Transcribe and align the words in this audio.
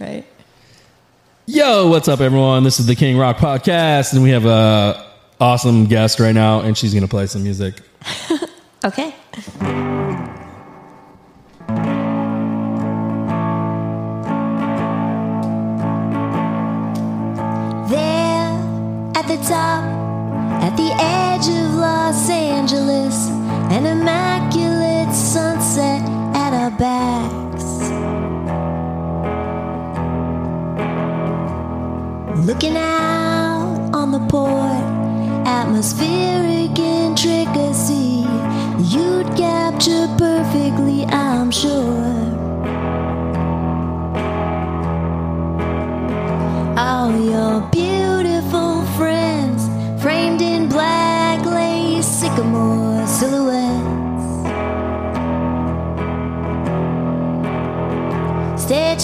right? 0.00 0.24
Yo, 1.46 1.88
what's 1.88 2.08
up, 2.08 2.20
everyone? 2.20 2.62
This 2.62 2.78
is 2.78 2.86
the 2.86 2.94
King 2.94 3.16
Rock 3.16 3.38
Podcast, 3.38 4.12
and 4.12 4.22
we 4.22 4.30
have 4.30 4.44
a 4.44 5.06
awesome 5.40 5.86
guest 5.86 6.20
right 6.20 6.34
now, 6.34 6.60
and 6.60 6.76
she's 6.76 6.92
gonna 6.94 7.08
play 7.08 7.26
some 7.26 7.42
music. 7.42 7.80
Okay. 8.84 9.12
There 17.90 18.52
at 19.16 19.26
the 19.26 19.36
top, 19.48 19.84
at 20.62 20.76
the 20.76 20.90
edge 21.00 21.48
of 21.48 21.74
Los 21.74 22.28
Angeles, 22.30 23.28
an 23.72 23.86
immaculate 23.86 24.37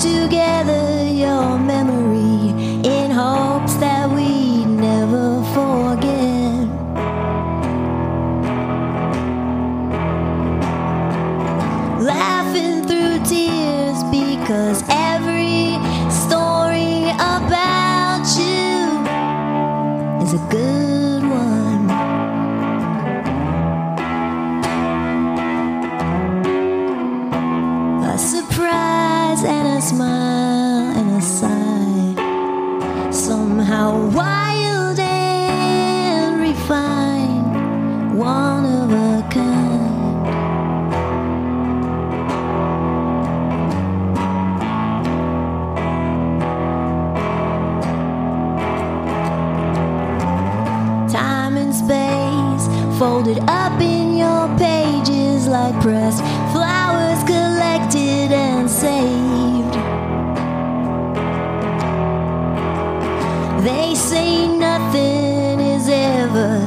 together 0.00 1.08
your 1.10 1.58
memory 1.58 2.07
folded 52.98 53.38
up 53.48 53.80
in 53.80 54.16
your 54.16 54.48
pages 54.58 55.46
like 55.46 55.72
pressed 55.80 56.20
flowers 56.52 57.22
collected 57.22 58.32
and 58.32 58.68
saved. 58.68 59.74
They 63.64 63.94
say 63.94 64.48
nothing 64.48 65.60
is 65.60 65.88
ever 65.88 66.58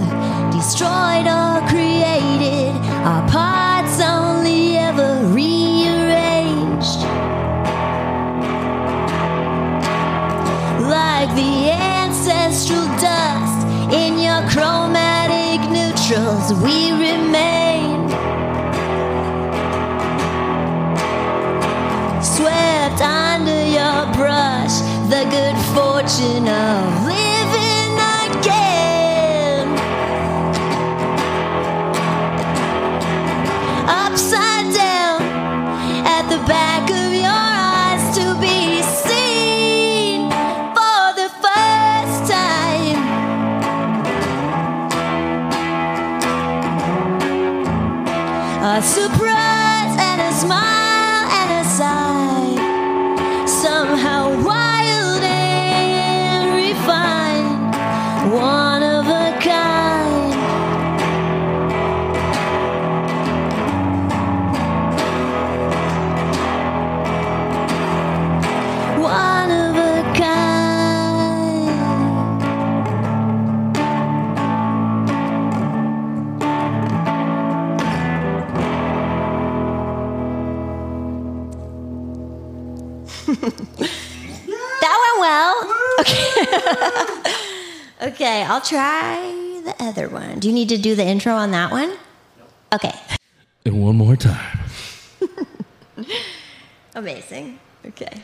destroyed 0.53 1.27
or 1.27 1.67
created, 1.67 2.77
our 3.03 3.27
parts 3.27 3.99
only 3.99 4.77
ever 4.77 5.25
rearranged. 5.35 7.01
like 10.89 11.29
the 11.35 11.71
ancestral 11.71 12.85
dust 12.99 13.67
in 13.93 14.17
your 14.17 14.41
chromatic 14.49 15.40
neutrals 16.11 16.53
we 16.61 16.91
remain. 16.91 18.09
Swept 22.21 23.01
under 23.01 23.65
your 23.65 24.13
brush 24.13 24.79
the 25.09 25.25
good 25.29 25.57
fortune 25.73 26.47
of 26.47 27.00
smile 50.41 50.70
That 83.41 84.97
went 85.03 85.19
well. 85.19 85.77
Okay. 86.01 86.47
okay, 88.01 88.43
I'll 88.43 88.61
try 88.61 89.61
the 89.63 89.75
other 89.79 90.07
one. 90.09 90.39
Do 90.39 90.47
you 90.47 90.53
need 90.53 90.69
to 90.69 90.77
do 90.77 90.95
the 90.95 91.05
intro 91.05 91.33
on 91.33 91.51
that 91.51 91.69
one? 91.69 91.95
Okay. 92.73 92.93
And 93.65 93.83
one 93.83 93.97
more 93.97 94.15
time. 94.15 94.59
Amazing. 96.95 97.59
Okay. 97.85 98.23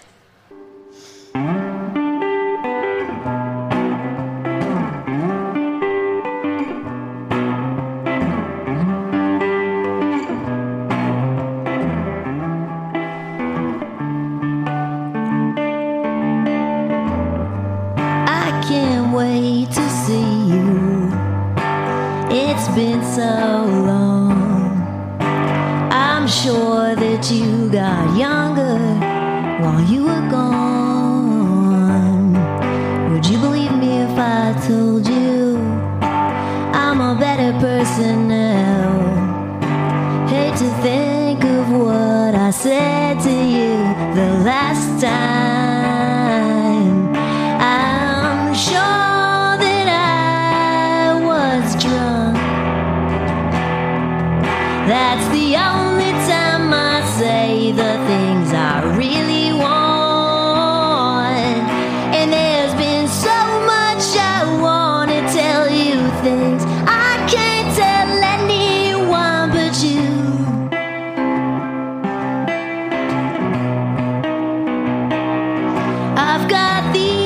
It's 22.60 22.70
been 22.70 23.04
so 23.04 23.66
long. 23.86 24.32
I'm 25.92 26.28
sure 26.28 26.96
that 26.96 27.32
you 27.32 27.70
got 27.70 28.18
younger 28.18 28.80
while 29.62 29.84
you 29.84 30.06
were 30.06 30.28
gone. 30.32 32.34
Would 33.12 33.28
you 33.28 33.38
believe 33.38 33.78
me 33.78 34.00
if 34.00 34.18
I 34.18 34.60
told 34.68 35.08
you 35.08 35.58
I'm 36.74 37.00
a 37.00 37.16
better 37.20 37.52
person 37.60 38.30
now? 38.30 38.37
I've 76.20 76.50
got 76.50 76.94
these 76.96 77.17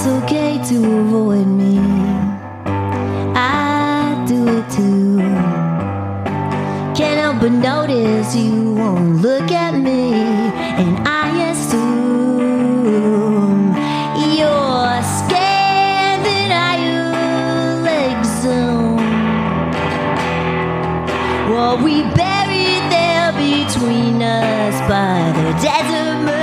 It's 0.00 0.06
okay 0.06 0.62
to 0.68 0.76
avoid 1.00 1.48
me. 1.48 1.76
I 3.34 4.24
do 4.28 4.46
it 4.46 4.70
too. 4.70 5.18
Can't 6.94 7.18
help 7.18 7.40
but 7.40 7.50
notice 7.50 8.32
you 8.36 8.74
won't 8.74 9.20
look 9.22 9.50
at 9.50 9.74
me, 9.74 10.12
and 10.12 11.00
I 11.04 11.50
assume 11.50 12.94
you're 14.38 15.02
scared 15.18 16.22
that 16.28 16.50
I 16.70 16.78
will 17.02 17.84
exhume 18.06 19.02
what 21.50 21.82
we 21.82 22.02
buried 22.14 22.84
there 22.94 23.32
between 23.32 24.22
us 24.22 24.78
by 24.88 25.32
the 25.34 25.50
desert 25.60 26.37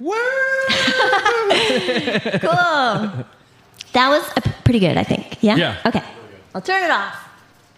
Cool. 2.40 3.26
That 3.92 4.08
was 4.08 4.24
pretty 4.64 4.78
good, 4.80 4.96
I 4.96 5.04
think. 5.04 5.42
Yeah? 5.42 5.56
Yeah. 5.56 5.76
Okay. 5.84 6.02
I'll 6.54 6.62
turn 6.62 6.82
it 6.84 6.90
off. 6.90 7.28